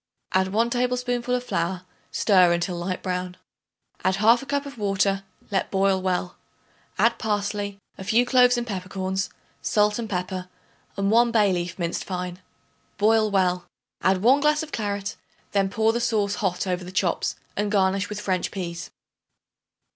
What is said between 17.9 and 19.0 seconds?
with French peas.